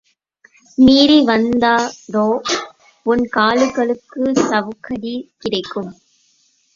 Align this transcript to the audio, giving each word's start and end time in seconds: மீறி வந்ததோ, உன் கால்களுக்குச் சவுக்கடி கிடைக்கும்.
மீறி 0.77 1.17
வந்ததோ, 1.21 2.23
உன் 3.05 3.23
கால்களுக்குச் 3.27 4.41
சவுக்கடி 4.47 5.13
கிடைக்கும். 5.37 5.91